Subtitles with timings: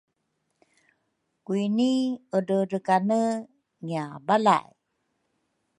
[1.45, 1.91] Kwini
[2.37, 3.21] edredrekane
[3.85, 4.67] ngiabalay